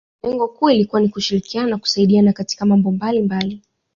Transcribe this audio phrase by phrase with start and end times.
[0.23, 3.61] Lengo kuu ilikuwa ni kushirikiana na kusaidiana katika mambo mbalimbali